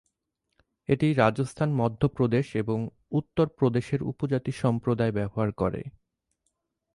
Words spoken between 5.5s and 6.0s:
করে।